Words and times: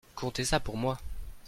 Comptez 0.15 0.45
ça 0.45 0.59
pour 0.59 0.77
moi. 0.77 0.97